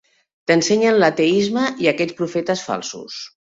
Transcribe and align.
T'ensenyen 0.51 0.97
l'ateisme 1.03 1.67
i 1.85 1.91
aquests 1.93 2.19
profetes 2.25 2.67
falsos. 2.73 3.23